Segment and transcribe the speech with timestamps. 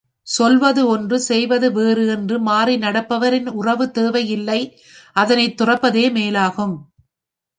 [0.27, 4.59] சொல்வது ஒன்று, செய்வது வேறு என்று மாறி நடப்பவரின் உறவு தேவை இல்லை
[5.15, 6.75] அதனைத்துறப்பதே மேலாகும்.